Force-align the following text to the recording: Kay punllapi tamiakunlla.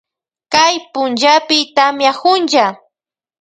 Kay 0.53 0.73
punllapi 0.93 1.57
tamiakunlla. 1.75 2.65